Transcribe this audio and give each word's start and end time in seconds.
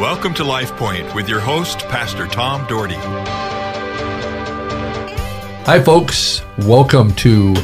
Welcome 0.00 0.32
to 0.36 0.44
Life 0.44 0.74
Point 0.76 1.14
with 1.14 1.28
your 1.28 1.40
host, 1.40 1.80
Pastor 1.80 2.26
Tom 2.26 2.66
Dougherty. 2.66 2.94
Hi, 5.66 5.78
folks. 5.78 6.40
Welcome 6.60 7.14
to 7.16 7.54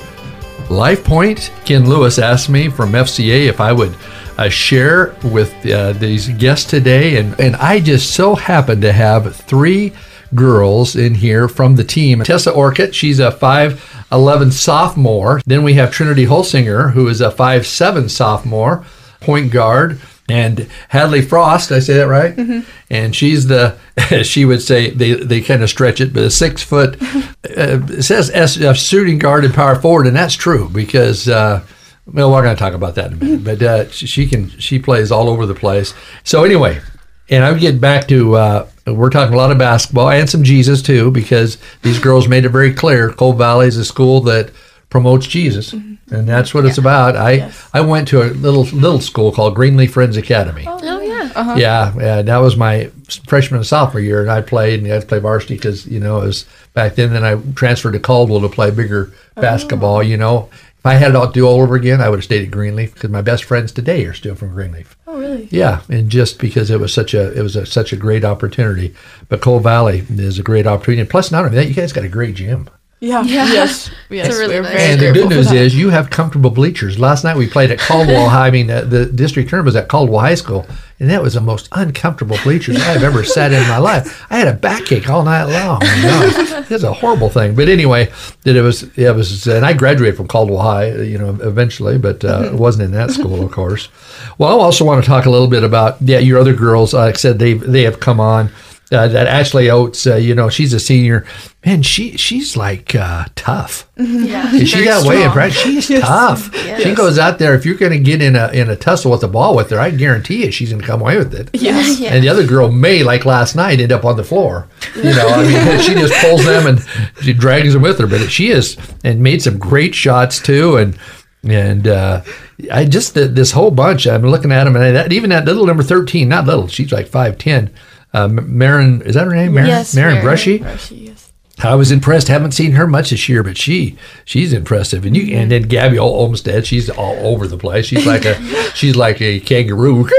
Life 0.69 1.03
Point. 1.03 1.51
Ken 1.65 1.89
Lewis 1.89 2.19
asked 2.19 2.51
me 2.51 2.69
from 2.69 2.93
FCA 2.93 3.47
if 3.49 3.59
I 3.59 3.73
would 3.73 3.97
uh, 4.37 4.51
share 4.51 5.17
with 5.25 5.55
uh, 5.65 5.95
these 5.95 6.29
guests 6.29 6.69
today, 6.69 7.17
and, 7.17 7.41
and 7.41 7.57
I 7.57 7.81
just 7.81 8.15
so 8.15 8.35
happen 8.35 8.83
to 8.83 8.93
have 8.93 9.35
three 9.35 9.95
girls 10.35 10.95
in 10.95 11.15
here 11.15 11.49
from 11.49 11.77
the 11.77 11.85
team. 11.85 12.21
Tessa 12.21 12.53
Orcutt, 12.53 12.93
she's 12.93 13.19
a 13.19 13.31
5'11 13.31 14.53
sophomore. 14.53 15.41
Then 15.47 15.63
we 15.63 15.73
have 15.73 15.91
Trinity 15.91 16.27
Holsinger, 16.27 16.93
who 16.93 17.09
is 17.09 17.23
a 17.23 17.31
5'7 17.31 18.11
sophomore, 18.11 18.85
point 19.21 19.51
guard 19.51 19.99
and 20.29 20.69
Hadley 20.89 21.23
Fraas. 21.23 21.71
I 21.71 21.79
say 21.79 21.95
that 21.95 22.09
right? 22.09 22.35
Mm-hmm. 22.37 22.69
And 22.91 23.15
she's 23.15 23.47
the 23.47 23.77
she 24.23 24.45
would 24.45 24.63
say 24.63 24.91
they 24.91 25.15
they 25.15 25.41
kind 25.41 25.63
of 25.63 25.71
stretch 25.71 26.01
it, 26.01 26.13
but 26.13 26.25
a 26.25 26.31
six 26.31 26.63
foot 26.63 27.01
uh, 27.03 27.29
it 27.45 28.03
says 28.03 28.31
S, 28.31 28.61
uh, 28.61 28.73
shooting 28.75 29.19
guard 29.19 29.45
and 29.45 29.55
power 29.55 29.77
forward, 29.77 30.07
and 30.07 30.17
that's 30.17 30.35
true 30.35 30.69
because. 30.69 31.29
Uh, 31.29 31.65
well, 32.13 32.31
we're 32.31 32.41
going 32.45 32.55
to 32.55 32.61
talk 32.61 32.73
about 32.73 32.95
that 32.95 33.07
in 33.11 33.15
a 33.15 33.17
minute, 33.17 33.43
but 33.43 33.61
uh, 33.61 33.91
she 33.91 34.29
can 34.29 34.49
she 34.61 34.79
plays 34.79 35.11
all 35.11 35.29
over 35.29 35.45
the 35.45 35.57
place. 35.57 35.93
So 36.23 36.45
anyway, 36.45 36.81
and 37.29 37.45
I'm 37.45 37.59
getting 37.59 37.81
back 37.81 38.07
to 38.09 38.37
uh, 38.37 38.69
we're 38.87 39.11
talking 39.11 39.35
a 39.35 39.37
lot 39.37 39.51
of 39.51 39.59
basketball 39.59 40.11
and 40.11 40.31
some 40.31 40.45
Jesus 40.45 40.83
too 40.83 41.11
because 41.11 41.59
these 41.83 41.99
girls 41.99 42.29
made 42.29 42.45
it 42.45 42.51
very 42.51 42.73
clear. 42.73 43.13
Cole 43.13 43.33
Valley 43.33 43.67
is 43.67 43.77
a 43.77 43.85
school 43.85 44.21
that 44.23 44.51
promotes 44.89 45.27
Jesus. 45.27 45.73
Mm-hmm 45.73 45.97
and 46.11 46.29
that's 46.29 46.55
what 46.55 46.65
yeah. 46.65 46.71
it's 46.71 46.79
about. 46.79 47.17
I 47.17 47.33
yes. 47.33 47.71
I 47.73 47.81
went 47.81 48.09
to 48.09 48.23
a 48.23 48.31
little 48.31 48.65
little 48.65 49.01
school 49.01 49.33
called 49.33 49.55
Greenleaf 49.55 49.93
Friends 49.93 50.17
Academy. 50.17 50.65
Oh, 50.67 50.79
oh 50.83 51.01
yeah, 51.01 51.33
uh-huh. 51.35 51.55
yeah, 51.59 51.95
yeah. 51.99 52.23
That 52.23 52.39
was 52.39 52.57
my 52.57 52.91
freshman 53.27 53.59
and 53.59 53.67
sophomore 53.67 54.01
year, 54.01 54.23
and 54.23 54.31
I 54.31 54.41
played 54.41 54.81
and 54.81 54.91
I 54.91 54.95
had 54.95 55.03
to 55.03 55.09
play 55.09 55.19
varsity 55.19 55.55
because 55.55 55.87
you 55.87 56.01
know 56.01 56.23
it 56.23 56.27
was 56.27 56.47
back 56.75 56.95
then. 56.95 57.13
Then 57.13 57.25
I 57.25 57.41
transferred 57.55 57.93
to 57.93 58.01
Caldwell 58.01 58.41
to 58.43 58.49
play 58.49 58.71
bigger 58.71 59.13
oh. 59.37 59.43
basketball. 59.43 60.03
You 60.03 60.17
know, 60.17 60.49
if 60.79 60.87
I 60.87 60.95
had 60.95 61.11
it 61.11 61.17
all 61.17 61.31
do 61.31 61.47
all 61.47 61.61
over 61.61 61.75
again, 61.75 62.01
I 62.01 62.09
would 62.09 62.19
have 62.19 62.25
stayed 62.25 62.45
at 62.45 62.53
Greenleaf 62.53 62.95
because 62.95 63.11
my 63.11 63.23
best 63.23 63.45
friends 63.45 63.73
today 63.73 64.05
are 64.07 64.15
still 64.15 64.37
from 64.37 64.53
Greenleaf. 64.53 64.97
Oh, 65.09 65.19
really? 65.19 65.49
Yeah, 65.51 65.83
and 65.89 66.09
just 66.09 66.39
because 66.39 66.71
it 66.71 66.79
was 66.79 66.95
such 66.95 67.15
a 67.15 67.37
it 67.37 67.43
was 67.43 67.57
a, 67.57 67.67
such 67.67 67.93
a 67.93 67.97
great 67.97 68.25
opportunity. 68.25 68.95
But 69.29 69.41
Cole 69.41 69.61
Valley 69.61 70.05
is 70.09 70.39
a 70.39 70.45
great 70.45 70.69
opportunity. 70.69 71.01
And 71.01 71.11
plus, 71.11 71.33
not 71.33 71.45
only 71.45 71.57
that, 71.57 71.69
you 71.69 71.75
guys 71.75 71.93
got 71.93 72.05
a 72.05 72.09
great 72.09 72.37
gym. 72.37 72.71
Yeah. 73.01 73.23
yeah. 73.25 73.53
Yes. 73.53 73.91
Yes. 74.09 74.39
Really 74.39 74.59
nice. 74.61 74.75
And 74.75 75.01
the 75.01 75.13
good 75.13 75.29
news 75.29 75.53
is 75.53 75.75
you 75.75 75.91
have 75.91 76.09
comfortable 76.09 76.51
bleachers. 76.51 76.99
Last 76.99 77.25
night 77.25 77.37
we 77.37 77.47
played 77.47 77.71
at 77.71 77.79
Caldwell 77.79 78.29
High. 78.31 78.47
I 78.47 78.51
mean, 78.51 78.71
uh, 78.71 78.83
the 78.83 79.05
district 79.05 79.51
tournament 79.51 79.67
was 79.67 79.77
at 79.77 79.89
Caldwell 79.89 80.21
High 80.21 80.35
School, 80.35 80.67
and 80.99 81.11
that 81.11 81.23
was 81.23 81.35
the 81.35 81.43
most 81.43 81.69
uncomfortable 81.73 82.39
bleachers 82.43 82.77
I've 82.81 83.03
ever 83.03 83.23
sat 83.23 83.53
in 83.53 83.61
my 83.69 83.77
life. 83.77 84.25
I 84.31 84.39
had 84.39 84.49
a 84.49 84.55
backache 84.55 85.11
all 85.11 85.25
night 85.25 85.45
long. 85.45 85.83
You 85.83 86.03
know? 86.03 86.59
it 86.59 86.71
was 86.71 86.85
a 86.85 86.93
horrible 86.93 87.29
thing. 87.29 87.55
But 87.55 87.69
anyway, 87.69 88.11
it 88.47 88.63
was 88.63 88.85
it 88.97 89.15
was, 89.15 89.47
and 89.47 89.67
I 89.67 89.75
graduated 89.75 90.17
from 90.17 90.29
Caldwell 90.29 90.63
High, 90.63 90.95
you 90.95 91.19
know, 91.19 91.31
eventually, 91.43 91.99
but 91.99 92.25
uh, 92.25 92.45
mm-hmm. 92.45 92.55
it 92.55 92.59
wasn't 92.59 92.87
in 92.87 92.93
that 92.93 93.11
school, 93.11 93.45
of 93.45 93.53
course. 93.53 93.91
Well, 94.39 94.59
I 94.59 94.63
also 94.63 94.87
want 94.87 95.05
to 95.05 95.09
talk 95.09 95.27
a 95.27 95.31
little 95.31 95.49
bit 95.49 95.65
about 95.65 96.01
yeah, 96.01 96.19
your 96.19 96.39
other 96.39 96.55
girls. 96.55 96.95
Like 96.95 97.17
I 97.17 97.19
said, 97.19 97.39
they 97.39 97.55
they 97.55 97.83
have 97.83 98.01
come 98.01 98.21
on 98.21 98.51
uh, 98.93 99.09
that 99.09 99.27
Ashley 99.27 99.69
Oates, 99.69 100.07
uh, 100.07 100.15
you 100.15 100.33
know, 100.35 100.49
she's 100.49 100.73
a 100.73 100.79
senior. 100.79 101.27
Man, 101.65 101.83
she 101.83 102.17
she's 102.17 102.57
like 102.57 102.95
uh, 102.95 103.25
tough. 103.35 103.89
Yeah, 103.97 104.55
Is 104.55 104.69
she 104.69 104.85
that 104.85 105.07
way, 105.07 105.27
right? 105.27 105.53
She's 105.53 105.89
yes. 105.91 106.07
tough. 106.07 106.51
Yes. 106.53 106.83
She 106.83 106.95
goes 106.95 107.19
out 107.19 107.39
there. 107.39 107.55
If 107.55 107.65
you're 107.65 107.77
going 107.77 107.93
to 107.93 107.99
get 107.99 108.21
in 108.23 108.37
a 108.37 108.49
in 108.49 108.69
a 108.71 108.77
tussle 108.77 109.11
with 109.11 109.23
the 109.23 109.29
ball 109.29 109.57
with 109.57 109.71
her, 109.71 109.81
I 109.81 109.91
guarantee 109.91 110.45
you, 110.45 110.53
she's 110.53 110.71
going 110.71 110.81
to 110.83 110.87
come 110.87 111.01
away 111.01 111.17
with 111.17 111.35
it. 111.35 111.51
Yes. 111.53 112.01
And 112.03 112.23
the 112.23 112.29
other 112.29 112.47
girl 112.47 112.71
may, 112.71 113.03
like 113.03 113.25
last 113.25 113.57
night, 113.57 113.81
end 113.81 113.93
up 113.93 114.05
on 114.05 114.17
the 114.17 114.25
floor. 114.25 114.69
You 114.95 115.15
know, 115.15 115.29
I 115.29 115.43
mean, 115.43 115.81
she 115.81 115.95
just 115.95 116.15
pulls 116.25 116.45
them 116.45 116.67
and 116.67 116.85
she 117.23 117.33
drags 117.33 117.73
them 117.73 117.83
with 117.83 117.99
her. 117.99 118.07
But 118.07 118.31
she 118.31 118.51
is 118.51 118.77
and 119.03 119.21
made 119.21 119.43
some 119.43 119.59
great 119.59 119.95
shots 119.95 120.41
too, 120.41 120.77
and 120.77 120.97
and 121.43 121.89
uh, 121.89 122.23
I 122.71 122.85
just 122.85 123.15
this 123.15 123.53
whole 123.53 123.71
bunch. 123.71 124.07
I'm 124.07 124.23
looking 124.23 124.53
at 124.53 124.65
them, 124.65 124.77
and 124.77 124.95
that, 124.95 125.13
even 125.13 125.31
that 125.31 125.47
little 125.47 125.67
number 125.67 125.83
thirteen, 125.83 126.29
not 126.29 126.47
little, 126.47 126.69
she's 126.69 126.93
like 126.93 127.09
five 127.09 127.39
ten 127.39 127.73
uh, 128.17 128.29
Marin, 128.29 129.03
is 129.03 129.15
that 129.15 129.27
her 129.27 129.35
name? 129.35 129.53
Marin, 129.53 129.69
yes, 129.69 129.95
Marin 129.95 130.23
Brushy. 130.23 130.59
Brushy 130.59 130.97
yes. 130.97 131.33
I 131.59 131.75
was 131.75 131.91
impressed. 131.91 132.29
Haven't 132.29 132.53
seen 132.53 132.73
her 132.73 132.87
much 132.87 133.11
this 133.11 133.29
year, 133.29 133.43
but 133.43 133.59
she 133.59 133.97
she's 134.25 134.53
impressive. 134.53 135.05
And 135.05 135.17
you 135.17 135.37
and 135.37 135.51
then 135.51 135.63
Gabby 135.63 135.99
Olmstead, 135.99 136.67
she's 136.67 136.89
all 136.89 137.15
over 137.27 137.47
the 137.47 137.59
place. 137.59 137.87
She's 137.87 138.07
like 138.07 138.25
a 138.25 138.35
she's 138.75 138.97
like 138.97 139.21
a 139.21 139.41
kangaroo. 139.41 140.07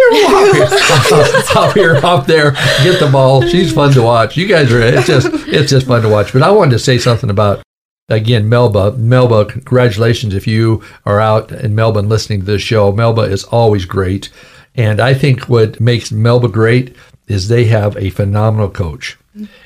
Hop 1.50 1.74
here, 1.74 2.00
hop 2.00 2.26
there, 2.26 2.52
get 2.84 3.00
the 3.00 3.10
ball. 3.12 3.42
She's 3.42 3.74
fun 3.74 3.94
to 3.94 4.02
watch. 4.02 4.38
You 4.38 4.48
guys 4.48 4.72
are 4.72 4.82
it's 4.82 5.08
just 5.08 5.28
it's 5.48 5.70
just 5.70 5.88
fun 5.88 6.02
to 6.04 6.10
watch. 6.10 6.34
But 6.34 6.44
I 6.44 6.52
wanted 6.52 6.72
to 6.72 6.80
say 6.80 6.98
something 6.98 7.30
about 7.30 7.62
again 8.10 8.50
Melba. 8.50 8.94
Melba, 8.94 9.46
congratulations 9.46 10.34
if 10.34 10.48
you 10.48 10.84
are 11.06 11.20
out 11.20 11.52
in 11.52 11.76
Melba 11.76 12.00
listening 12.00 12.42
to 12.42 12.46
this 12.46 12.62
show. 12.62 12.92
Melba 12.92 13.22
is 13.24 13.44
always 13.46 13.86
great. 13.86 14.30
And 14.74 15.00
I 15.00 15.16
think 15.16 15.50
what 15.50 15.80
makes 15.80 16.12
Melba 16.12 16.48
great 16.48 16.96
is 17.28 17.48
they 17.48 17.66
have 17.66 17.98
a 17.98 18.10
phenomenal 18.10 18.70
coach. 18.70 19.18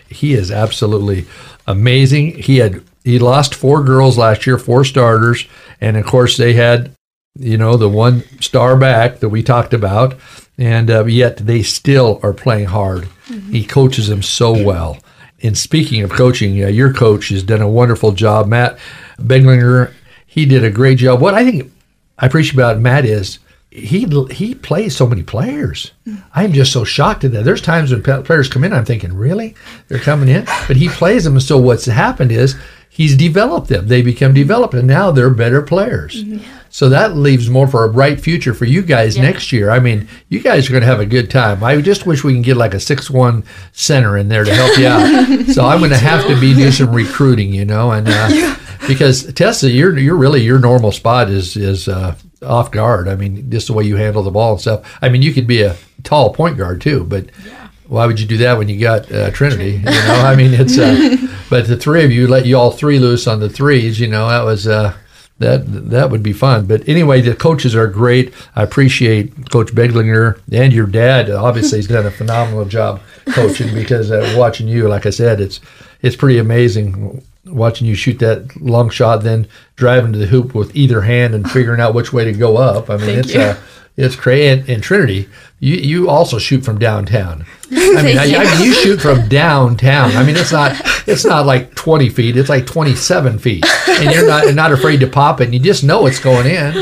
He 0.10 0.34
is 0.34 0.52
absolutely 0.52 1.26
amazing. 1.68 2.38
He 2.42 2.58
had 2.58 2.84
he 3.04 3.18
lost 3.20 3.56
four 3.56 3.84
girls 3.84 4.18
last 4.18 4.46
year, 4.46 4.58
four 4.58 4.84
starters, 4.84 5.48
and 5.80 5.98
of 5.98 6.06
course 6.06 6.38
they 6.38 6.54
had 6.54 6.92
you 7.40 7.58
know 7.58 7.78
the 7.78 7.90
one 7.90 8.24
star 8.42 8.76
back 8.76 9.20
that 9.20 9.30
we 9.30 9.44
talked 9.44 9.74
about, 9.74 10.16
and 10.58 10.92
uh, 10.92 11.06
yet 11.06 11.38
they 11.38 11.64
still 11.64 12.20
are 12.24 12.34
playing 12.34 12.66
hard. 12.66 13.04
Mm-hmm. 13.28 13.52
He 13.52 13.64
coaches 13.64 14.08
them 14.08 14.22
so 14.22 14.52
well. 14.64 14.98
And 15.44 15.58
speaking 15.58 16.04
of 16.04 16.12
coaching, 16.12 16.54
your 16.54 16.94
coach 16.94 17.30
has 17.30 17.42
done 17.42 17.62
a 17.62 17.70
wonderful 17.70 18.12
job, 18.12 18.48
Matt 18.48 18.78
Beglinger. 19.18 19.92
He 20.28 20.46
did 20.46 20.64
a 20.64 20.70
great 20.70 21.00
job. 21.00 21.20
What 21.20 21.34
I 21.34 21.44
think 21.44 21.72
I 22.20 22.28
appreciate 22.28 22.54
about 22.54 22.80
Matt 22.80 23.06
is 23.06 23.40
he 23.72 24.06
he 24.32 24.54
plays 24.54 24.96
so 24.96 25.08
many 25.08 25.24
players. 25.24 25.94
I'm 26.36 26.52
just 26.52 26.74
so 26.74 26.84
shocked 26.84 27.24
at 27.24 27.32
that. 27.32 27.46
There's 27.46 27.62
times 27.62 27.92
when 27.92 28.04
players 28.04 28.50
come 28.50 28.66
in, 28.66 28.74
I'm 28.74 28.84
thinking, 28.84 29.14
really, 29.14 29.56
they're 29.88 30.00
coming 30.00 30.28
in, 30.28 30.46
but 30.68 30.76
he 30.76 30.90
plays 30.90 31.24
them. 31.24 31.40
So 31.40 31.58
what's 31.58 31.86
happened 31.86 32.34
is 32.34 32.58
he's 32.90 33.16
developed 33.16 33.70
them. 33.70 33.88
They 33.88 34.02
become 34.02 34.34
developed, 34.34 34.74
and 34.74 34.88
now 34.88 35.12
they're 35.12 35.30
better 35.30 35.62
players. 35.62 36.22
Mm-hmm. 36.22 36.46
So 36.70 36.90
that 36.90 37.16
leaves 37.16 37.50
more 37.50 37.68
for 37.68 37.86
a 37.86 37.92
bright 37.92 38.20
future 38.20 38.54
for 38.54 38.66
you 38.66 38.82
guys 38.82 39.16
yeah. 39.16 39.24
next 39.24 39.54
year. 39.54 39.72
I 39.72 39.80
mean, 39.80 40.10
you 40.28 40.42
guys 40.42 40.68
are 40.68 40.72
going 40.72 40.82
to 40.82 40.88
have 40.88 41.00
a 41.00 41.06
good 41.06 41.32
time. 41.32 41.64
I 41.64 41.80
just 41.80 42.06
wish 42.06 42.26
we 42.26 42.34
can 42.34 42.42
get 42.42 42.58
like 42.58 42.74
a 42.74 42.80
six-one 42.80 43.46
center 43.72 44.18
in 44.18 44.28
there 44.28 44.44
to 44.44 44.54
help 44.54 44.78
you 44.78 44.88
out. 44.88 45.46
so 45.54 45.66
I'm 45.66 45.80
going 45.80 45.92
to 45.92 45.98
have 45.98 46.28
to 46.28 46.38
be 46.42 46.54
do 46.54 46.72
some 46.72 46.94
recruiting, 46.94 47.54
you 47.54 47.64
know, 47.64 47.92
and 47.92 48.08
uh, 48.10 48.30
yeah. 48.34 48.60
because 48.86 49.32
Tessa, 49.34 49.70
you're 49.70 49.98
you're 49.98 50.18
really 50.18 50.42
your 50.42 50.60
normal 50.60 50.92
spot 50.92 51.30
is 51.30 51.56
is. 51.56 51.88
Uh, 51.88 52.16
off 52.42 52.72
guard. 52.72 53.08
I 53.08 53.16
mean, 53.16 53.50
just 53.50 53.68
the 53.68 53.74
way 53.74 53.84
you 53.84 53.96
handle 53.96 54.24
the 54.24 54.32
ball 54.32 54.54
and 54.54 54.62
stuff. 54.62 54.98
I 55.02 55.10
mean, 55.10 55.22
you 55.22 55.34
could 55.34 55.48
be 55.48 55.62
a 55.62 55.76
tall 56.04 56.34
point 56.34 56.58
guard 56.58 56.82
too, 56.82 57.04
but 57.04 57.26
yeah. 57.46 57.70
why 57.88 58.06
would 58.06 58.20
you 58.20 58.28
do 58.28 58.38
that 58.38 58.58
when 58.58 58.70
you 58.70 58.80
got 58.80 59.12
uh, 59.12 59.32
Trinity? 59.32 59.74
You 59.74 59.82
know, 59.82 60.24
I 60.26 60.36
mean, 60.36 60.54
it's. 60.54 60.78
Uh, 60.78 61.18
but 61.50 61.68
the 61.68 61.78
three 61.78 62.04
of 62.04 62.12
you 62.12 62.28
let 62.28 62.46
you 62.46 62.58
all 62.58 62.72
three 62.72 63.00
loose 63.00 63.28
on 63.28 63.40
the 63.40 63.50
threes. 63.50 64.00
You 64.00 64.08
know, 64.08 64.28
that 64.30 64.44
was. 64.44 64.68
Uh, 64.68 64.96
that 65.42 65.90
that 65.90 66.10
would 66.10 66.24
be 66.24 66.34
fun. 66.34 66.66
But 66.66 66.88
anyway, 66.88 67.22
the 67.22 67.36
coaches 67.36 67.76
are 67.76 67.88
great. 67.88 68.34
I 68.56 68.64
appreciate 68.64 69.50
Coach 69.52 69.74
Beglinger 69.74 70.40
and 70.52 70.74
your 70.74 70.88
dad. 70.88 71.30
Obviously, 71.30 71.80
he's 71.80 71.88
done 71.88 72.06
a 72.06 72.12
phenomenal 72.12 72.66
job 72.66 73.02
coaching 73.34 73.74
because 73.74 74.12
uh, 74.12 74.36
watching 74.38 74.68
you, 74.68 74.88
like 74.88 75.06
I 75.06 75.12
said, 75.12 75.42
it's 75.42 75.60
it's 76.02 76.16
pretty 76.16 76.38
amazing 76.38 77.24
watching 77.46 77.88
you 77.88 77.96
shoot 77.96 78.20
that 78.20 78.56
long 78.62 78.90
shot, 78.90 79.24
then 79.24 79.48
driving 79.76 80.14
to 80.14 80.20
the 80.20 80.28
hoop 80.28 80.54
with 80.54 80.76
either 80.76 81.02
hand 81.02 81.34
and 81.34 81.50
figuring 81.50 81.82
out 81.82 81.94
which 81.94 82.14
way 82.14 82.24
to 82.24 82.32
go 82.32 82.58
up. 82.58 82.90
I 82.90 82.98
mean, 82.98 83.08
Thank 83.08 83.26
it's 83.26 83.36
uh, 83.36 83.58
it's 84.02 84.16
crazy. 84.16 84.48
And, 84.48 84.70
and, 84.70 84.84
Trinity, 84.84 85.30
you 85.60 85.76
you 85.76 86.10
also 86.10 86.40
shoot 86.40 86.66
from 86.66 86.80
downtown. 86.80 87.46
I 87.72 88.02
mean, 88.04 88.18
I, 88.18 88.24
I, 88.36 88.58
mean, 88.58 88.66
you 88.66 88.74
shoot 88.74 89.02
from 89.02 89.28
downtown. 89.30 90.12
I 90.12 90.24
mean, 90.24 90.36
it's 90.36 90.52
not 90.52 90.76
it's 91.08 91.26
not 91.26 91.46
like 91.46 91.76
twenty 91.76 92.10
feet. 92.10 92.38
It's 92.38 92.50
like 92.50 92.66
twenty 92.66 92.96
seven 92.96 93.40
feet, 93.40 93.66
and 93.88 94.12
you're 94.12 94.28
not 94.28 94.54
not 94.54 94.72
afraid 94.72 95.00
to 95.02 95.08
pop 95.08 95.42
it. 95.42 95.46
And 95.46 95.54
you 95.54 95.60
just 95.60 95.84
know 95.84 96.06
it's 96.06 96.20
going 96.20 96.48
in. 96.48 96.74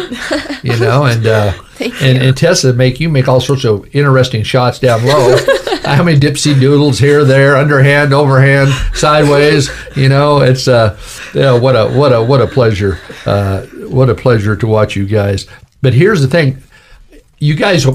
You 0.64 0.78
know, 0.80 1.06
and 1.06 1.26
uh, 1.26 1.54
and, 1.80 2.18
and 2.18 2.38
Tessa 2.38 2.74
make 2.74 3.00
you 3.00 3.10
make 3.10 3.28
all 3.28 3.40
sorts 3.40 3.66
of 3.66 3.94
interesting 3.96 4.44
shots 4.44 4.80
down 4.80 5.06
low. 5.06 5.38
How 5.84 6.04
many 6.04 6.20
dipsy 6.20 6.60
doodles 6.60 7.00
here, 7.00 7.24
there, 7.24 7.56
underhand, 7.56 8.14
overhand, 8.14 8.70
sideways? 8.94 9.70
You 9.96 10.10
know, 10.10 10.42
it's 10.42 10.68
uh, 10.68 11.00
yeah, 11.34 11.58
what 11.58 11.76
a 11.76 11.90
what 11.90 12.14
a 12.14 12.22
what 12.22 12.42
a 12.42 12.48
pleasure, 12.48 13.00
uh, 13.26 13.62
what 13.88 14.10
a 14.10 14.16
pleasure 14.16 14.56
to 14.56 14.68
watch 14.68 14.96
you 14.96 15.06
guys. 15.06 15.48
But 15.82 15.94
here's 15.94 16.22
the 16.22 16.28
thing, 16.28 16.62
you 17.40 17.56
guys 17.56 17.86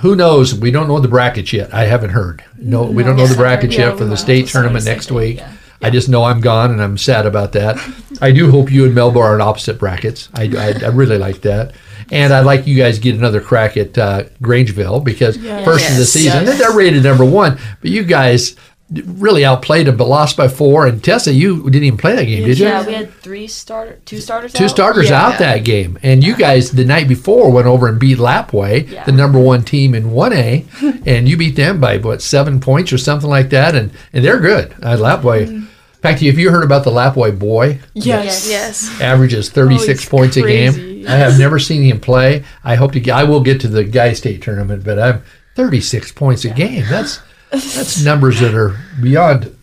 who 0.00 0.14
knows? 0.14 0.54
We 0.54 0.70
don't 0.70 0.86
know 0.88 1.00
the 1.00 1.08
brackets 1.08 1.52
yet. 1.52 1.74
I 1.74 1.84
haven't 1.86 2.10
heard. 2.10 2.44
No, 2.56 2.84
we 2.84 3.02
don't 3.02 3.16
know 3.16 3.26
the 3.26 3.34
brackets 3.36 3.76
yet 3.76 3.98
for 3.98 4.04
the 4.04 4.16
state 4.16 4.46
tournament 4.48 4.84
next 4.84 5.10
week. 5.10 5.40
I 5.80 5.90
just 5.90 6.08
know 6.08 6.24
I'm 6.24 6.40
gone, 6.40 6.70
and 6.72 6.82
I'm 6.82 6.98
sad 6.98 7.24
about 7.26 7.52
that. 7.52 7.76
I 8.20 8.32
do 8.32 8.50
hope 8.50 8.70
you 8.70 8.84
and 8.84 8.94
Melba 8.94 9.18
are 9.20 9.34
in 9.34 9.40
opposite 9.40 9.78
brackets. 9.78 10.28
I, 10.34 10.44
I, 10.56 10.84
I 10.84 10.88
really 10.88 11.18
like 11.18 11.40
that. 11.42 11.72
And 12.10 12.32
I'd 12.32 12.46
like 12.46 12.66
you 12.66 12.76
guys 12.76 12.96
to 12.96 13.00
get 13.02 13.14
another 13.16 13.40
crack 13.40 13.76
at 13.76 13.96
uh, 13.98 14.24
Grangeville 14.42 15.04
because 15.04 15.36
Yes. 15.36 15.64
first 15.64 15.88
of 15.90 15.96
the 15.96 16.04
season, 16.04 16.46
Yes. 16.46 16.58
they're 16.58 16.76
rated 16.76 17.02
number 17.04 17.24
one. 17.24 17.58
But 17.80 17.90
you 17.90 18.02
guys 18.04 18.56
really 18.90 19.44
outplayed 19.44 19.86
them, 19.86 19.96
but 19.96 20.08
lost 20.08 20.36
by 20.36 20.48
four. 20.48 20.86
And 20.86 21.02
Tessa, 21.04 21.32
you 21.32 21.62
didn't 21.70 21.84
even 21.84 21.98
play 21.98 22.16
that 22.16 22.24
game, 22.24 22.44
did 22.44 22.58
you? 22.58 22.66
Yeah, 22.66 22.86
we 22.86 22.94
had 22.94 23.12
three 23.12 23.46
starter, 23.46 23.98
two 24.06 24.18
starters. 24.18 24.52
Two 24.54 24.64
out. 24.64 24.70
starters 24.70 25.10
Yeah. 25.10 25.26
out 25.26 25.38
that 25.40 25.64
game. 25.64 25.98
And 26.02 26.24
you 26.24 26.34
guys, 26.34 26.70
the 26.72 26.84
night 26.84 27.06
before, 27.08 27.50
went 27.52 27.66
over 27.66 27.86
and 27.86 27.98
beat 27.98 28.18
Lapwai, 28.18 28.90
Yeah. 28.90 29.04
the 29.04 29.12
number 29.12 29.38
one 29.38 29.62
team 29.62 29.94
in 29.94 30.10
1A, 30.12 30.64
and 31.06 31.28
you 31.28 31.36
beat 31.36 31.56
them 31.56 31.80
by, 31.80 31.98
what, 31.98 32.22
seven 32.22 32.60
points 32.60 32.92
or 32.92 32.98
something 32.98 33.28
like 33.28 33.50
that. 33.50 33.74
And, 33.74 33.90
and 34.12 34.24
they're 34.24 34.40
good. 34.40 34.72
Uh, 34.82 34.96
Lapwai. 34.96 35.44
Mm-hmm. 35.46 35.54
In 35.56 36.02
fact, 36.02 36.20
have 36.22 36.38
you 36.38 36.50
heard 36.50 36.62
about 36.64 36.84
the 36.84 36.90
Lapwai 36.90 37.36
boy? 37.38 37.80
Yes. 37.92 38.48
Yes. 38.48 39.00
averages 39.00 39.50
36 39.50 40.00
he's 40.00 40.08
points 40.08 40.36
a 40.36 40.42
crazy. 40.42 41.00
game. 41.02 41.08
I 41.08 41.16
have 41.16 41.38
never 41.38 41.58
seen 41.58 41.82
him 41.82 42.00
play. 42.00 42.44
I 42.62 42.76
hope 42.76 42.92
to. 42.92 43.00
get- 43.00 43.14
I 43.16 43.24
will 43.24 43.40
get 43.40 43.60
to 43.62 43.68
the 43.68 43.82
guy 43.84 44.12
state 44.12 44.40
tournament, 44.40 44.84
but 44.84 44.98
I'm 44.98 45.22
36 45.56 46.12
points 46.12 46.44
a 46.44 46.50
game. 46.50 46.84
That's 46.88 47.20
that's 47.50 48.02
numbers 48.04 48.40
that 48.40 48.54
are 48.54 48.76
beyond 49.00 49.56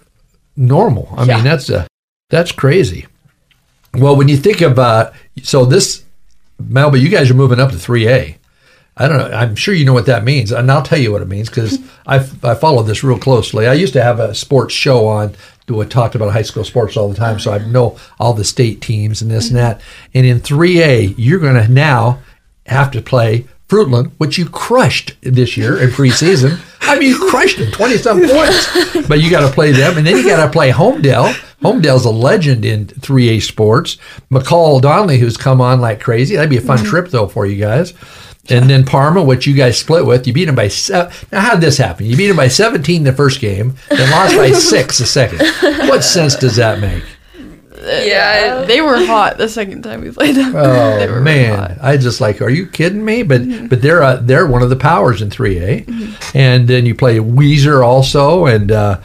normal. 0.56 1.14
I 1.18 1.26
Yeah. 1.26 1.36
mean, 1.36 1.44
that's 1.44 1.70
a 1.70 1.88
that's 2.30 2.52
crazy. 2.52 3.06
Well, 3.94 4.16
when 4.16 4.28
you 4.28 4.38
think 4.38 4.62
about 4.62 5.08
uh, 5.08 5.12
so 5.44 5.66
this 5.66 6.04
Melba, 6.60 6.98
you 6.98 7.10
guys 7.10 7.30
are 7.30 7.36
moving 7.36 7.60
up 7.60 7.72
to 7.72 7.78
3A. 7.78 8.36
I 8.98 9.08
don't 9.10 9.18
know. 9.18 9.38
I'm 9.38 9.56
sure 9.56 9.74
you 9.74 9.84
know 9.84 9.94
what 9.94 10.06
that 10.06 10.24
means, 10.24 10.54
and 10.54 10.72
I'll 10.72 10.82
tell 10.82 10.98
you 10.98 11.12
what 11.12 11.22
it 11.22 11.28
means 11.28 11.50
because 11.50 11.80
I 12.08 12.18
I 12.44 12.56
follow 12.56 12.82
this 12.84 13.04
real 13.04 13.20
closely. 13.20 13.68
I 13.68 13.74
used 13.74 13.94
to 13.94 14.04
have 14.04 14.20
a 14.20 14.34
sports 14.34 14.74
show 14.74 15.08
on 15.08 15.36
that 15.68 15.90
talked 15.90 16.16
about 16.16 16.32
high 16.32 16.44
school 16.44 16.64
sports 16.64 16.96
all 16.96 17.10
the 17.10 17.16
time, 17.16 17.40
so 17.40 17.52
I 17.52 17.58
uh-huh. 17.58 17.68
know 17.68 17.98
all 18.20 18.34
the 18.34 18.44
state 18.44 18.82
teams 18.82 19.22
and 19.22 19.32
this 19.32 19.50
and 19.50 19.58
mm-hmm. 19.58 19.80
that. 19.80 19.82
And 20.14 20.26
in 20.26 20.40
3A, 20.40 21.16
you're 21.18 21.40
going 21.40 21.62
to 21.62 21.68
now 21.68 22.20
have 22.68 22.92
to 22.92 23.02
play 23.02 23.48
Fruitland, 23.68 24.12
which 24.18 24.38
you 24.38 24.48
crushed 24.48 25.16
this 25.22 25.58
year 25.58 25.82
in 25.82 25.90
preseason. 25.90 26.60
I 26.82 27.00
mean, 27.00 27.10
you 27.10 27.30
crushed 27.30 27.58
them, 27.58 27.72
20 27.72 27.98
some 27.98 28.20
points. 28.28 29.08
But 29.08 29.22
you 29.22 29.32
got 29.32 29.48
to 29.48 29.54
play 29.54 29.72
them, 29.72 29.98
and 29.98 30.06
then 30.06 30.18
you 30.18 30.28
got 30.28 30.46
to 30.46 30.52
play 30.52 30.72
Homedale. 30.72 31.34
Homedale's 31.62 32.06
a 32.06 32.12
legend 32.12 32.64
in 32.64 32.86
3A 32.86 33.42
sports. 33.42 33.98
McCall 34.30 34.82
Donnelly, 34.82 35.18
who's 35.18 35.38
come 35.38 35.62
on 35.62 35.82
like 35.82 36.00
crazy. 36.00 36.36
That'd 36.36 36.50
be 36.50 36.58
a 36.58 36.62
fun 36.62 36.78
mm-hmm. 36.78 36.88
trip, 36.88 37.10
though, 37.10 37.28
for 37.28 37.46
you 37.46 37.58
guys. 37.58 37.94
And 38.50 38.70
then 38.70 38.86
Parma, 38.86 39.24
which 39.24 39.48
you 39.48 39.56
guys 39.56 39.80
split 39.80 40.06
with, 40.06 40.28
you 40.28 40.34
beat 40.34 40.46
them 40.46 40.54
by 40.54 40.68
seven. 40.68 41.12
Now, 41.32 41.40
how 41.42 41.52
did 41.54 41.62
this 41.62 41.80
happen? 41.80 42.06
You 42.06 42.16
beat 42.16 42.28
them 42.28 42.38
by 42.38 42.48
17 42.48 43.04
the 43.04 43.14
first 43.14 43.42
game, 43.42 43.76
then 43.90 44.12
lost 44.12 44.36
by 44.38 44.52
six 44.54 45.00
the 45.00 45.08
second. 45.08 45.40
What 45.90 46.04
sense 46.04 46.36
does 46.36 46.56
that 46.58 46.80
make? 46.80 47.04
Yeah, 47.86 48.64
they 48.66 48.82
were 48.82 48.98
hot 49.06 49.38
the 49.38 49.48
second 49.50 49.84
time 49.84 50.02
we 50.02 50.12
played 50.12 50.36
them. 50.36 50.54
They 50.54 51.08
Oh 51.08 51.12
were 51.12 51.22
man. 51.22 51.78
I 51.82 51.98
just 51.98 52.20
like, 52.22 52.42
are 52.42 52.50
you 52.50 52.68
kidding 52.68 53.04
me? 53.06 53.24
But 53.24 53.70
but 53.70 53.82
they're 53.82 54.04
uh, 54.04 54.18
they're 54.18 54.48
one 54.48 54.62
of 54.62 54.70
the 54.70 54.76
powers 54.76 55.22
in 55.22 55.30
3A, 55.30 56.36
and 56.36 56.68
then 56.68 56.86
you 56.86 56.96
play 56.96 57.18
Weiser 57.18 57.86
also, 57.86 58.46
and 58.46 58.72
uh, 58.72 59.02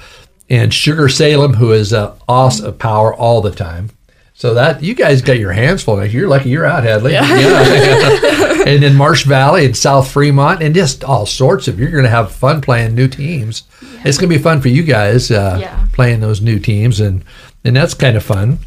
and 0.49 0.73
Sugar 0.75 1.09
Salem, 1.09 1.55
who 1.55 1.73
is 1.73 1.93
uh, 1.93 2.17
awesome 2.29 2.77
power 2.79 3.15
all 3.15 3.41
the 3.41 3.50
time. 3.53 3.91
So 4.35 4.55
that 4.55 4.83
you 4.83 4.94
guys 4.94 5.21
got 5.21 5.38
your 5.38 5.53
hands 5.53 5.83
full. 5.83 6.03
You're 6.03 6.26
lucky 6.26 6.49
you're 6.49 6.65
out, 6.65 6.83
Hadley. 6.83 7.12
Yeah. 7.12 7.25
and 8.67 8.83
then 8.83 8.97
Marsh 8.97 9.25
Valley 9.26 9.67
and 9.67 9.76
South 9.76 10.11
Fremont, 10.11 10.62
and 10.62 10.75
just 10.75 11.05
all 11.05 11.26
sorts 11.26 11.69
of. 11.69 11.79
You're 11.79 11.91
going 11.91 12.05
to 12.05 12.11
have 12.11 12.33
fun 12.33 12.62
playing 12.62 12.94
new 12.94 13.06
teams. 13.06 13.65
It's 14.03 14.17
going 14.17 14.31
to 14.31 14.37
be 14.37 14.43
fun 14.43 14.62
for 14.62 14.69
you 14.69 14.83
guys 14.83 15.31
uh, 15.31 15.59
Yeah. 15.61 15.87
playing 15.93 16.21
those 16.21 16.41
new 16.41 16.59
teams, 16.59 17.00
and 17.00 17.23
and 17.65 17.76
that's 17.76 17.93
kind 17.93 18.17
of 18.17 18.23
fun. 18.25 18.59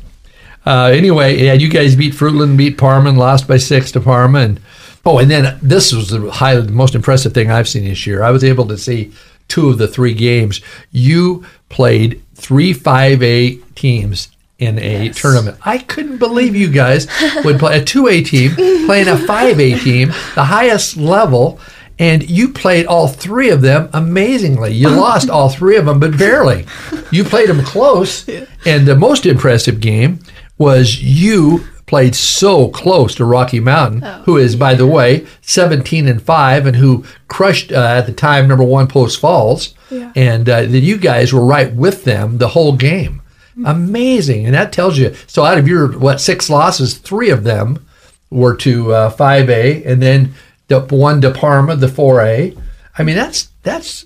Uh, 0.65 0.91
anyway, 0.93 1.37
yeah, 1.43 1.53
you 1.53 1.69
guys 1.69 1.95
beat 1.95 2.13
Fruitland, 2.13 2.57
beat 2.57 2.77
Parma, 2.77 3.09
and 3.09 3.17
lost 3.17 3.47
by 3.47 3.57
six 3.57 3.91
to 3.91 3.99
Parma. 3.99 4.39
And 4.39 4.61
oh, 5.05 5.19
and 5.19 5.29
then 5.29 5.57
this 5.61 5.91
was 5.91 6.09
the 6.09 6.31
high, 6.31 6.55
the 6.55 6.71
most 6.71 6.95
impressive 6.95 7.33
thing 7.33 7.51
I've 7.51 7.67
seen 7.67 7.85
this 7.85 8.07
year. 8.07 8.23
I 8.23 8.31
was 8.31 8.43
able 8.43 8.67
to 8.67 8.77
see 8.77 9.11
two 9.47 9.69
of 9.69 9.77
the 9.77 9.87
three 9.87 10.13
games. 10.13 10.61
You 10.91 11.45
played 11.69 12.21
three 12.35 12.73
5A 12.73 13.75
teams 13.75 14.29
in 14.59 14.79
a 14.79 15.09
tournament. 15.09 15.57
I 15.63 15.79
couldn't 15.79 16.17
believe 16.17 16.55
you 16.55 16.69
guys 16.69 17.07
would 17.43 17.59
play 17.59 17.79
a 17.79 17.83
2A 17.83 18.25
team 18.25 18.55
playing 18.85 19.07
a 19.07 19.15
5A 19.15 19.83
team, 19.83 20.09
the 20.35 20.45
highest 20.45 20.97
level. 20.97 21.59
And 21.99 22.27
you 22.27 22.49
played 22.49 22.87
all 22.87 23.07
three 23.07 23.51
of 23.51 23.61
them 23.61 23.89
amazingly. 23.93 24.73
You 24.73 24.89
lost 25.07 25.29
all 25.29 25.49
three 25.49 25.77
of 25.77 25.85
them, 25.85 25.99
but 25.99 26.17
barely. 26.17 26.65
You 27.11 27.23
played 27.23 27.49
them 27.49 27.63
close. 27.63 28.27
And 28.65 28.85
the 28.85 28.95
most 28.95 29.25
impressive 29.25 29.81
game 29.81 30.19
was 30.57 31.01
you 31.01 31.65
played 31.85 32.15
so 32.15 32.69
close 32.69 33.15
to 33.15 33.25
Rocky 33.25 33.59
Mountain, 33.59 34.01
who 34.23 34.37
is, 34.37 34.55
by 34.55 34.73
the 34.73 34.87
way, 34.87 35.27
17 35.41 36.07
and 36.07 36.21
5, 36.21 36.65
and 36.65 36.75
who 36.77 37.03
crushed 37.27 37.71
uh, 37.71 37.75
at 37.75 38.05
the 38.05 38.13
time 38.13 38.47
number 38.47 38.63
one 38.63 38.87
Post 38.87 39.19
Falls. 39.19 39.75
And 40.15 40.49
uh, 40.49 40.61
that 40.61 40.79
you 40.79 40.97
guys 40.97 41.33
were 41.33 41.45
right 41.45 41.71
with 41.73 42.03
them 42.03 42.37
the 42.37 42.47
whole 42.49 42.75
game. 42.75 43.21
Amazing. 43.65 44.45
And 44.45 44.55
that 44.55 44.73
tells 44.73 44.97
you 44.97 45.13
so 45.27 45.43
out 45.43 45.59
of 45.59 45.67
your, 45.67 45.97
what, 45.99 46.19
six 46.19 46.49
losses, 46.49 46.97
three 46.97 47.29
of 47.29 47.43
them 47.43 47.85
were 48.31 48.55
to 48.57 48.93
uh, 48.93 49.15
5A, 49.15 49.85
and 49.85 50.01
then 50.01 50.33
the 50.67 50.79
one 50.79 51.21
to 51.21 51.31
Parma, 51.31 51.75
the 51.75 51.87
4A. 51.87 52.59
I 52.97 53.03
mean, 53.03 53.15
that's 53.15 53.49
that's 53.61 54.05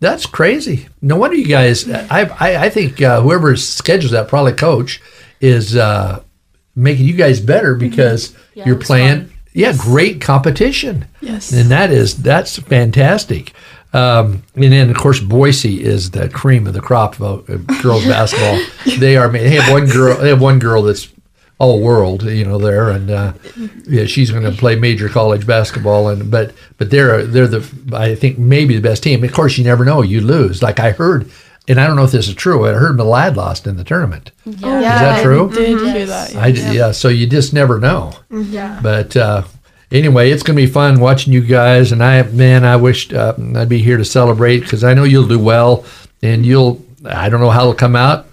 that's 0.00 0.26
crazy. 0.26 0.88
No 1.00 1.16
wonder 1.16 1.36
you 1.36 1.46
guys. 1.46 1.88
I 1.88 2.24
I, 2.38 2.66
I 2.66 2.70
think 2.70 3.00
uh, 3.00 3.22
whoever 3.22 3.56
schedules 3.56 4.12
that, 4.12 4.28
probably 4.28 4.52
coach, 4.52 5.00
is 5.40 5.76
uh, 5.76 6.22
making 6.74 7.06
you 7.06 7.14
guys 7.14 7.40
better 7.40 7.74
because 7.74 8.30
Mm-hmm. 8.30 8.40
Yeah, 8.58 8.66
you're 8.66 8.76
playing. 8.78 9.20
fun. 9.26 9.32
Yeah, 9.52 9.74
great 9.76 10.20
competition. 10.22 11.06
Yes. 11.20 11.52
and 11.52 11.70
that 11.70 11.90
is 11.90 12.16
that's 12.22 12.58
fantastic. 12.58 13.52
Um, 13.92 14.42
and 14.54 14.72
then 14.72 14.90
of 14.90 14.96
course 14.96 15.20
Boise 15.20 15.82
is 15.82 16.10
the 16.10 16.28
cream 16.30 16.66
of 16.66 16.72
the 16.74 16.80
crop 16.80 17.20
of 17.20 17.48
uh, 17.50 17.56
girls 17.82 18.04
basketball. 18.16 18.58
They 18.98 19.16
are. 19.16 19.28
They 19.28 19.50
have 19.50 19.70
one 19.70 19.86
girl. 19.86 20.16
They 20.18 20.28
have 20.30 20.40
one 20.40 20.58
girl 20.58 20.82
that's 20.82 21.08
all 21.58 21.80
world, 21.80 22.22
you 22.24 22.44
know, 22.44 22.58
there, 22.58 22.90
and 22.90 23.10
uh, 23.10 23.32
yeah, 23.86 24.04
she's 24.04 24.30
going 24.30 24.42
to 24.44 24.52
play 24.52 24.76
major 24.76 25.08
college 25.08 25.46
basketball, 25.46 26.08
and 26.08 26.30
but 26.30 26.52
but 26.78 26.90
they're 26.90 27.24
they're 27.26 27.46
the 27.46 27.62
I 27.96 28.14
think 28.14 28.38
maybe 28.38 28.74
the 28.76 28.82
best 28.82 29.02
team. 29.02 29.24
Of 29.24 29.32
course, 29.32 29.56
you 29.56 29.64
never 29.64 29.84
know; 29.84 30.02
you 30.02 30.20
lose. 30.20 30.62
Like 30.62 30.80
I 30.80 30.90
heard, 30.92 31.30
and 31.68 31.80
I 31.80 31.86
don't 31.86 31.96
know 31.96 32.04
if 32.04 32.12
this 32.12 32.28
is 32.28 32.34
true. 32.34 32.66
I 32.66 32.72
heard 32.74 32.96
Malad 32.96 33.36
lost 33.36 33.66
in 33.66 33.76
the 33.76 33.84
tournament. 33.84 34.30
Yeah. 34.44 34.54
Is 34.54 34.82
that 34.82 35.22
true? 35.22 35.50
I 35.50 35.54
did 35.54 35.68
hear 35.80 35.96
Yes. 35.96 36.32
that. 36.32 36.36
I 36.42 36.46
yeah. 36.48 36.92
So 36.92 37.08
you 37.08 37.26
just 37.26 37.52
never 37.52 37.78
know. 37.78 38.12
Yeah. 38.30 38.78
But 38.82 39.16
uh, 39.16 39.42
anyway, 39.90 40.30
it's 40.30 40.42
going 40.42 40.56
to 40.56 40.62
be 40.62 40.70
fun 40.70 41.00
watching 41.00 41.32
you 41.32 41.40
guys. 41.40 41.92
And 41.92 42.02
I, 42.02 42.22
man, 42.22 42.64
I 42.64 42.76
wished 42.76 43.12
uh, 43.12 43.34
I'd 43.56 43.68
be 43.68 43.78
here 43.78 43.96
to 43.96 44.04
celebrate 44.04 44.60
because 44.60 44.84
I 44.84 44.94
know 44.94 45.04
you'll 45.04 45.28
do 45.28 45.38
well, 45.38 45.84
and 46.22 46.44
you'll. 46.46 46.84
I 47.04 47.28
don't 47.28 47.40
know 47.40 47.50
how 47.50 47.62
it'll 47.62 47.74
come 47.74 47.94
out. 47.96 48.26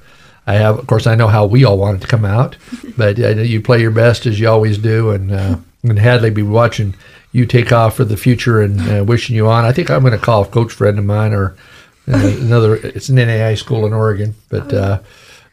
I 0.45 0.55
have, 0.55 0.77
of 0.79 0.87
course, 0.87 1.07
I 1.07 1.15
know 1.15 1.27
how 1.27 1.45
we 1.45 1.63
all 1.63 1.77
want 1.77 1.97
it 1.97 2.01
to 2.01 2.07
come 2.07 2.25
out, 2.25 2.57
but 2.97 3.19
uh, 3.19 3.29
you 3.29 3.61
play 3.61 3.79
your 3.81 3.91
best 3.91 4.25
as 4.25 4.39
you 4.39 4.49
always 4.49 4.77
do, 4.77 5.11
and 5.11 5.31
uh, 5.31 5.57
and 5.83 5.97
Hadley 5.99 6.29
be 6.31 6.41
watching 6.43 6.95
you 7.31 7.45
take 7.45 7.71
off 7.71 7.95
for 7.95 8.03
the 8.05 8.17
future 8.17 8.61
and 8.61 8.79
uh, 8.91 9.03
wishing 9.03 9.35
you 9.35 9.47
on. 9.47 9.65
I 9.65 9.71
think 9.71 9.89
I'm 9.89 10.01
going 10.01 10.11
to 10.13 10.19
call 10.23 10.43
a 10.43 10.47
coach 10.47 10.71
friend 10.71 10.99
of 10.99 11.05
mine 11.05 11.33
or 11.33 11.55
another. 12.05 12.75
It's 12.75 13.09
an 13.09 13.15
NAI 13.15 13.55
school 13.55 13.85
in 13.85 13.93
Oregon, 13.93 14.35
but 14.49 14.73
uh, 14.73 14.99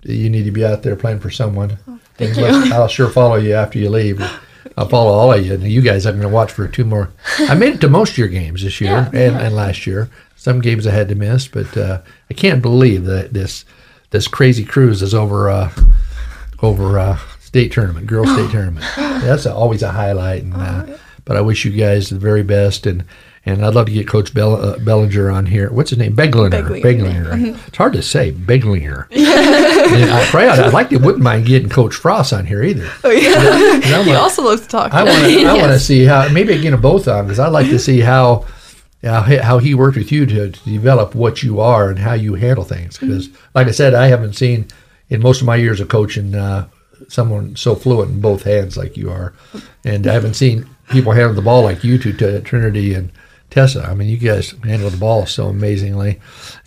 you 0.03 0.29
need 0.31 0.45
to 0.45 0.51
be 0.51 0.65
out 0.65 0.83
there 0.83 0.97
playing 0.97 1.21
for 1.21 1.31
someone. 1.31 1.79
thank 2.15 2.37
you. 2.37 2.45
I'll 2.47 2.89
sure 2.89 3.09
follow 3.11 3.37
you 3.37 3.55
after 3.55 3.79
you 3.79 3.91
leave. 3.91 4.21
I'll 4.77 4.89
follow 4.89 5.11
all 5.13 5.33
of 5.33 5.45
you. 5.45 5.55
And 5.55 5.63
you 5.65 5.81
guys, 5.83 6.07
I'm 6.07 6.15
going 6.17 6.29
to 6.29 6.35
watch 6.35 6.53
for 6.53 6.69
two 6.69 6.85
more. 6.85 7.11
I 7.39 7.55
made 7.55 7.75
it 7.75 7.81
to 7.83 7.89
most 7.89 8.13
of 8.13 8.19
your 8.19 8.29
games 8.29 8.63
this 8.63 8.81
year 8.81 9.11
Yeah. 9.13 9.21
and, 9.21 9.37
and 9.37 9.55
last 9.57 9.87
year. 9.87 10.11
Some 10.37 10.61
games 10.61 10.87
I 10.87 10.93
had 10.93 11.09
to 11.09 11.15
miss, 11.15 11.49
but 11.49 11.77
uh, 11.77 12.01
I 12.31 12.35
can't 12.35 12.63
believe 12.63 13.05
that 13.05 13.33
this 13.35 13.65
this 14.11 14.27
crazy 14.27 14.65
cruise 14.65 15.03
is 15.03 15.13
over 15.15 15.51
uh, 15.51 15.71
over 16.63 16.99
uh, 16.99 17.19
state 17.41 17.73
tournament, 17.73 18.07
girls 18.07 18.31
state 18.33 18.51
tournament. 18.53 18.87
That's 18.97 19.45
a, 19.45 19.55
always 19.55 19.83
a 19.83 19.91
highlight. 19.93 20.43
And 20.45 20.55
uh, 20.55 20.97
but 21.27 21.37
I 21.37 21.43
wish 21.43 21.65
you 21.67 21.73
guys 21.73 22.09
the 22.11 22.19
very 22.19 22.43
best 22.43 22.87
and. 22.87 23.05
And 23.47 23.65
I'd 23.65 23.75
love 23.75 23.87
to 23.87 23.93
get 23.93 24.07
Coach 24.07 24.35
Bell, 24.35 24.55
uh, 24.55 24.79
Bellinger 24.81 25.31
on 25.31 25.47
here. 25.47 25.71
What's 25.71 25.91
his 25.91 25.99
name? 25.99 26.15
Beglinger. 26.15 26.51
Beglinger. 26.51 26.83
Beglinger. 26.83 27.67
It's 27.69 27.77
hard 27.79 27.95
to 27.95 28.03
say. 28.03 28.33
Beglinger. 28.33 29.07
I 29.13 30.27
pray 30.31 30.47
I'd, 30.47 30.59
I'd 30.61 30.73
like 30.75 30.91
to 30.91 30.99
wouldn't 30.99 31.25
mind 31.25 31.47
getting 31.47 31.71
Coach 31.71 31.95
Fraas 31.95 32.37
on 32.37 32.45
here 32.45 32.63
either. 32.63 32.91
Oh 33.03 33.11
yeah. 33.11 33.81
He 33.81 33.93
wanna- 34.09 34.19
also 34.19 34.43
loves 34.43 34.63
to 34.63 34.69
talk. 34.69 34.93
I 34.93 35.05
want 35.05 35.25
to. 35.25 35.45
I 35.47 35.55
want 35.55 35.73
to 35.73 35.81
see 35.81 36.05
how 36.05 36.29
maybe 36.29 36.61
get 36.61 36.73
them 36.73 36.83
both 36.83 37.09
on 37.09 37.25
because 37.25 37.39
I'd 37.39 37.49
like 37.49 37.67
to 37.71 37.79
see 37.79 38.01
how 38.01 38.45
how 39.03 39.23
he- 39.23 39.37
how 39.39 39.59
he 39.59 39.75
worked 39.75 39.97
with 39.97 40.13
you 40.13 40.27
to, 40.27 40.51
to 40.51 40.65
develop 40.65 41.15
what 41.15 41.43
you 41.43 41.61
are 41.61 41.89
and 41.89 41.99
how 41.99 42.13
you 42.13 42.35
handle 42.35 42.65
things. 42.65 42.99
Because, 42.99 43.31
like 43.55 43.67
I 43.69 43.71
said, 43.73 43.95
I 43.95 44.09
haven't 44.09 44.35
seen 44.35 44.67
in 45.09 45.23
most 45.23 45.41
of 45.41 45.47
my 45.47 45.57
years 45.57 45.81
of 45.81 45.89
coaching 45.89 46.35
uh, 46.35 46.69
someone 47.09 47.57
so 47.57 47.75
fluent 47.75 48.11
in 48.11 48.21
both 48.21 48.43
hands 48.43 48.77
like 48.77 48.99
you 48.99 49.11
are, 49.11 49.33
and 49.83 50.07
I 50.07 50.13
haven't 50.13 50.35
seen 50.35 50.69
people 50.91 51.13
handle 51.13 51.33
the 51.35 51.41
ball 51.43 51.63
like 51.63 51.83
you 51.83 51.97
two, 51.99 52.13
to 52.15 52.41
Trinity 52.43 52.93
and 52.93 53.11
Tessa. 53.51 53.83
I 53.83 53.95
mean, 53.95 54.09
you 54.09 54.17
guys 54.17 54.55
handle 54.65 54.91
the 54.91 54.97
ball 54.97 55.27
so 55.27 55.47
amazingly. 55.49 56.21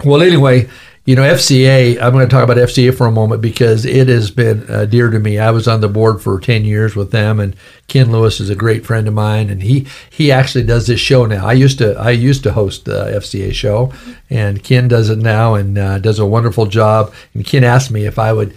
Well, 0.03 0.21
anyway, 0.21 0.69
You 1.05 1.17
know, 1.17 1.23
FCA, 1.23 2.01
I'm 2.01 2.13
going 2.13 2.25
to 2.25 2.33
talk 2.33 2.45
about 2.45 2.55
FCA 2.55 2.95
for 2.95 3.07
a 3.07 3.11
moment 3.11 3.41
because 3.41 3.83
it 3.85 4.07
has 4.07 4.31
been 4.31 4.65
uh, 4.71 4.85
dear 4.85 5.09
to 5.09 5.19
me. 5.19 5.37
I 5.37 5.51
was 5.51 5.67
on 5.67 5.81
the 5.81 5.89
board 5.89 6.21
for 6.21 6.39
10 6.39 6.63
years 6.63 6.95
with 6.95 7.11
them 7.11 7.41
and 7.41 7.57
Ken 7.89 8.09
Lewis 8.09 8.39
is 8.39 8.49
a 8.49 8.55
great 8.55 8.85
friend 8.85 9.05
of 9.05 9.13
mine 9.13 9.49
and 9.49 9.61
he 9.61 9.85
he 10.09 10.31
actually 10.31 10.63
does 10.63 10.87
this 10.87 11.01
show 11.01 11.25
now. 11.25 11.45
I 11.45 11.51
used 11.53 11.77
to 11.79 11.93
I 11.99 12.11
used 12.11 12.43
to 12.43 12.53
host 12.53 12.85
the 12.85 13.07
FCA 13.17 13.53
show 13.53 13.91
and 14.29 14.63
Ken 14.63 14.87
does 14.87 15.09
it 15.09 15.17
now 15.17 15.55
and 15.55 15.77
uh, 15.77 15.99
does 15.99 16.19
a 16.19 16.25
wonderful 16.25 16.67
job. 16.67 17.13
And 17.33 17.43
Ken 17.45 17.65
asked 17.65 17.91
me 17.91 18.05
if 18.05 18.17
I 18.17 18.31
would 18.31 18.53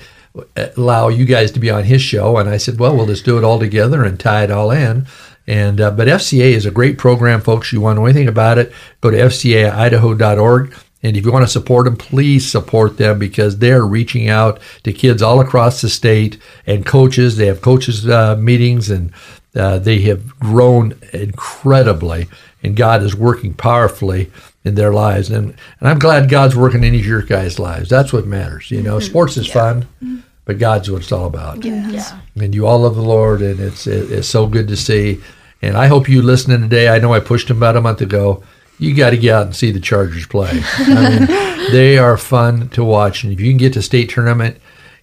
allow 0.77 1.09
you 1.09 1.25
guys 1.25 1.51
to 1.51 1.59
be 1.59 1.71
on 1.71 1.83
his 1.83 2.01
show 2.01 2.37
and 2.37 2.49
I 2.49 2.59
said, 2.59 2.79
"Well, 2.79 2.95
we'll 2.95 3.07
just 3.07 3.25
do 3.25 3.39
it 3.39 3.45
all 3.45 3.59
together 3.59 4.05
and 4.05 4.21
tie 4.21 4.45
it 4.45 4.53
all 4.53 4.71
in." 4.71 5.09
And 5.47 5.81
uh, 5.81 5.91
but 5.93 6.09
FCA 6.09 6.53
is 6.53 6.67
a 6.67 6.71
great 6.71 6.99
program, 6.99 7.41
folks. 7.41 7.73
You 7.73 7.81
want 7.81 7.97
to 7.97 8.01
know 8.01 8.07
anything 8.07 8.29
about 8.29 8.59
it? 8.59 8.73
Go 9.01 9.11
to 9.11 9.17
fcaidaho.org. 9.17 10.75
And 11.03 11.17
if 11.17 11.25
you 11.25 11.31
want 11.31 11.45
to 11.45 11.51
support 11.51 11.85
them, 11.85 11.97
please 11.97 12.51
support 12.51 12.97
them 12.97 13.19
because 13.19 13.59
they're 13.59 13.85
reaching 13.85 14.29
out 14.29 14.61
to 14.83 14.93
kids 14.93 15.23
all 15.23 15.41
across 15.41 15.81
the 15.81 15.89
state 15.89 16.39
and 16.67 16.85
coaches. 16.85 17.37
They 17.37 17.47
have 17.47 17.61
coaches 17.61 18.09
uh, 18.09 18.37
meetings 18.37 18.91
and 18.91 19.13
uh, 19.55 19.79
they 19.79 20.01
have 20.01 20.39
grown 20.41 20.99
incredibly. 21.13 22.29
And 22.63 22.77
God 22.77 23.05
is 23.05 23.15
working 23.15 23.55
powerfully 23.55 24.33
in 24.65 24.75
their 24.75 24.93
lives. 24.93 25.31
And, 25.31 25.55
and 25.79 25.89
I'm 25.89 26.01
glad 26.01 26.29
God's 26.29 26.57
working 26.57 26.83
in 26.83 26.93
these 26.93 27.07
your 27.07 27.23
guys' 27.23 27.61
lives. 27.61 27.89
That's 27.89 28.13
what 28.13 28.27
matters. 28.27 28.73
You 28.73 28.83
know, 28.83 28.97
mm-hmm. 28.97 29.07
sports 29.07 29.37
is 29.37 29.47
yeah. 29.47 29.55
fun. 29.55 29.83
Mm-hmm 30.03 30.17
but 30.47 30.59
God's 30.59 30.91
what 30.91 31.03
it's 31.03 31.13
all 31.13 31.27
about. 31.27 31.63
Yes. 31.63 32.15
Yeah. 32.35 32.43
And 32.43 32.55
you 32.55 32.67
all 32.67 32.79
love 32.79 32.95
the 32.95 33.03
Lord, 33.03 33.43
and 33.43 33.61
it's 33.61 33.87
it's 33.87 34.29
so 34.29 34.47
good 34.47 34.69
to 34.69 34.77
see. 34.77 35.21
And 35.61 35.77
I 35.77 35.89
hope 35.89 36.09
you 36.09 36.23
listening 36.23 36.63
today. 36.63 36.89
I 36.89 36.99
know 36.99 37.13
I 37.13 37.21
pushed 37.21 37.51
him 37.51 37.59
about 37.59 37.77
a 37.77 37.81
month 37.83 38.01
ago. 38.01 38.43
You 38.79 38.95
got 38.95 39.11
to 39.11 39.19
get 39.19 39.35
out 39.35 39.47
and 39.47 39.57
see 39.57 39.71
the 39.71 39.81
Chargers 39.81 40.27
play. 40.27 40.51
I 40.79 41.19
mean, 41.19 41.73
they 41.73 41.99
are 41.99 42.17
fun 42.17 42.69
to 42.71 42.85
watch, 42.85 43.25
and 43.25 43.33
if 43.33 43.41
you 43.41 43.51
can 43.51 43.59
get 43.59 43.73
to 43.75 43.83
state 43.83 44.09
tournament, 44.09 44.59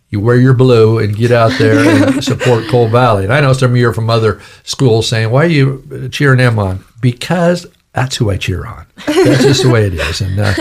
you 0.09 0.19
wear 0.19 0.37
your 0.37 0.53
blue 0.53 0.99
and 0.99 1.15
get 1.15 1.31
out 1.31 1.51
there 1.57 1.79
and 1.79 2.23
support 2.23 2.67
Cole 2.67 2.87
Valley. 2.87 3.25
And 3.25 3.33
I 3.33 3.41
know 3.41 3.51
some 3.51 3.71
of 3.71 3.77
you 3.77 3.89
are 3.89 3.93
from 3.93 4.09
other 4.09 4.41
schools 4.63 5.09
saying, 5.09 5.29
"Why 5.29 5.43
are 5.43 5.49
you 5.49 6.09
cheering 6.09 6.37
them 6.37 6.57
on?" 6.57 6.85
Because 7.01 7.67
that's 7.93 8.15
who 8.15 8.29
I 8.29 8.37
cheer 8.37 8.65
on. 8.65 8.85
That's 9.07 9.43
just 9.43 9.63
the 9.63 9.69
way 9.69 9.87
it 9.87 9.93
is. 9.93 10.21
And 10.21 10.39
uh, 10.39 10.53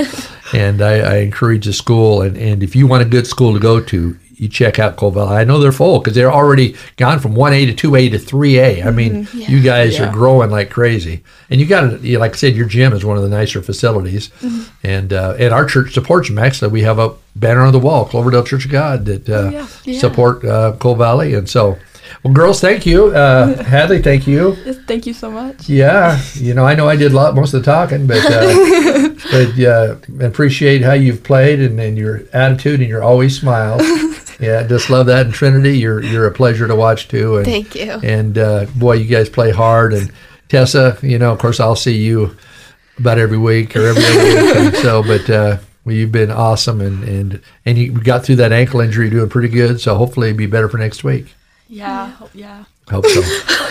and 0.53 0.83
I, 0.83 0.99
I, 0.99 1.17
encourage 1.19 1.65
the 1.65 1.73
school. 1.73 2.23
And, 2.23 2.37
and 2.37 2.63
if 2.63 2.77
you 2.77 2.87
want 2.87 3.03
a 3.03 3.09
good 3.09 3.27
school 3.27 3.55
to 3.55 3.61
go 3.61 3.81
to, 3.81 4.19
you 4.43 4.49
check 4.49 4.81
out 4.81 4.97
Cole 4.97 5.13
Valley. 5.13 5.37
I 5.37 5.45
know 5.45 5.61
they're 5.61 5.71
full 5.71 6.01
because 6.01 6.17
they're 6.17 6.33
already 6.33 6.75
gone 6.97 7.21
from 7.21 7.37
1A 7.37 7.77
to 7.77 7.91
2A 7.91 8.11
to 8.11 8.19
3A. 8.19 8.85
I 8.85 8.91
mean, 8.91 9.25
mm-hmm. 9.25 9.39
yeah. 9.39 9.49
you 9.49 9.63
guys 9.63 9.97
yeah. 9.97 10.09
are 10.09 10.13
growing 10.13 10.51
like 10.51 10.69
crazy. 10.69 11.23
And 11.49 11.61
you 11.61 11.67
got, 11.67 12.03
you 12.03 12.19
like 12.19 12.33
I 12.33 12.35
said, 12.35 12.57
your 12.57 12.67
gym 12.67 12.93
is 12.93 13.05
one 13.05 13.17
of 13.17 13.23
the 13.23 13.29
nicer 13.29 13.63
facilities. 13.63 14.31
Mm-hmm. 14.41 14.87
And 14.87 15.13
uh, 15.13 15.37
and 15.39 15.55
our 15.55 15.65
church 15.65 15.95
supports 15.95 16.29
you, 16.29 16.35
Max. 16.35 16.61
We 16.61 16.83
have 16.83 16.99
a 16.99 17.15
banner 17.37 17.61
on 17.61 17.73
the 17.73 17.79
wall, 17.79 18.05
Cloverdale 18.05 18.43
Church 18.43 18.65
of 18.65 18.73
God, 18.73 19.05
that 19.05 19.29
uh, 19.29 19.51
oh, 19.55 19.69
yeah. 19.85 20.01
support 20.01 20.45
uh, 20.45 20.73
Cole 20.81 20.97
Valley. 20.97 21.35
And 21.35 21.49
so, 21.49 21.79
well, 22.25 22.35
girls, 22.35 22.61
thank 22.61 22.85
you. 22.85 23.15
Uh, 23.15 23.63
Hadley, 23.65 24.03
thank 24.03 24.27
you. 24.27 24.57
Thank 24.87 25.07
you 25.07 25.15
so 25.15 25.31
much. 25.31 25.69
Yeah, 25.69 26.21
you 26.35 26.53
know, 26.53 26.65
I 26.65 26.75
know 26.75 26.89
I 26.89 26.97
did 26.97 27.13
a 27.13 27.15
lot, 27.15 27.37
most 27.37 27.55
of 27.55 27.65
the 27.65 27.71
talking, 27.71 28.09
but 28.09 28.25
uh, 28.25 29.09
but 29.31 29.61
uh, 29.65 30.27
appreciate 30.27 30.83
how 30.83 30.95
you've 30.95 31.23
played 31.23 31.61
and, 31.61 31.79
and 31.79 31.97
your 31.97 32.23
attitude 32.33 32.81
and 32.81 32.89
your 32.89 33.05
always 33.05 33.39
smiles. 33.39 33.83
Yeah, 34.41 34.67
just 34.67 34.91
love 34.91 35.07
that. 35.07 35.27
And 35.27 35.35
Trinity, 35.35 35.79
you're 35.79 36.03
you're 36.03 36.27
a 36.27 36.33
pleasure 36.33 36.67
to 36.67 36.77
watch 36.77 37.09
too. 37.09 37.37
And, 37.37 37.47
Thank 37.47 37.75
you. 37.75 37.91
And 37.91 38.39
uh, 38.39 38.67
boy, 38.77 38.95
you 38.95 39.05
guys 39.07 39.29
play 39.29 39.51
hard. 39.51 39.93
And 39.93 40.13
Tessa, 40.49 40.99
you 41.03 41.19
know, 41.19 41.33
of 41.33 41.39
course, 41.39 41.61
I'll 41.61 41.77
see 41.77 41.97
you 41.97 42.37
about 42.99 43.19
every 43.19 43.39
week 43.39 43.77
or 43.77 43.87
every 43.87 44.05
other 44.05 44.25
week. 44.25 44.57
And 44.57 44.77
so, 44.77 45.03
but 45.03 45.31
uh, 45.31 45.59
well, 45.85 45.95
you've 45.95 46.13
been 46.13 46.31
awesome, 46.31 46.81
and 46.81 47.03
and 47.05 47.41
and 47.67 47.79
you 47.79 47.93
got 47.93 48.25
through 48.25 48.37
that 48.37 48.53
ankle 48.53 48.81
injury 48.81 49.11
doing 49.11 49.29
pretty 49.29 49.49
good. 49.49 49.81
So 49.81 49.97
hopefully, 49.97 50.29
it'll 50.29 50.39
be 50.39 50.47
better 50.47 50.69
for 50.69 50.79
next 50.79 51.05
week. 51.05 51.35
Yeah, 51.69 52.13
yeah. 52.35 52.65
Hope 52.91 53.07
so. 53.07 53.21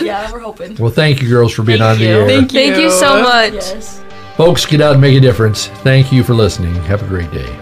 yeah, 0.04 0.30
we're 0.32 0.40
hoping. 0.40 0.76
Well, 0.76 0.90
thank 0.90 1.22
you, 1.22 1.28
girls, 1.28 1.52
for 1.52 1.62
being 1.62 1.78
thank 1.78 1.96
on 1.96 2.00
you. 2.00 2.06
the 2.06 2.12
air. 2.12 2.26
Thank 2.26 2.52
you. 2.52 2.60
Thank 2.60 2.82
you 2.82 2.90
so 2.90 3.22
much. 3.22 3.54
Yes. 3.54 4.02
Folks, 4.36 4.66
get 4.66 4.80
out 4.80 4.92
and 4.92 5.00
make 5.00 5.16
a 5.16 5.20
difference. 5.20 5.66
Thank 5.66 6.10
you 6.10 6.24
for 6.24 6.34
listening. 6.34 6.74
Have 6.84 7.02
a 7.02 7.06
great 7.06 7.30
day. 7.30 7.61